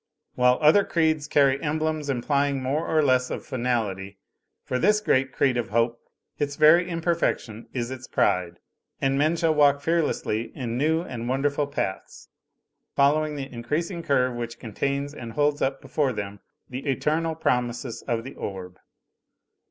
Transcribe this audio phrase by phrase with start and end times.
[0.33, 3.29] While THE SOCIETY OF SIMPLE SOULS 79 other creeds carry emblems implying more or less
[3.29, 4.17] of finality,
[4.63, 5.99] for this great creed of hope
[6.39, 8.57] its very imperfec tion is its pride,
[8.99, 12.29] and men shall walk fearlessly in new and wonderful paths,
[12.95, 18.23] following the increasing curve which contains and holds up before them the eternal promises of
[18.23, 18.79] the orb."